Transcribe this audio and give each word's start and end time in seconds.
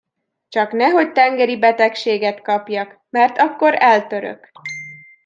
Csak 0.49 0.71
nehogy 0.71 1.11
tengeribetegséget 1.11 2.41
kapjak, 2.41 2.99
mert 3.09 3.37
akkor 3.37 3.75
eltörök. 3.79 4.51